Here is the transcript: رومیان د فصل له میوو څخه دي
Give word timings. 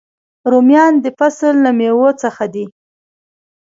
رومیان 0.51 0.93
د 1.03 1.05
فصل 1.19 1.55
له 1.65 1.71
میوو 1.77 2.09
څخه 2.23 2.43
دي 2.53 2.65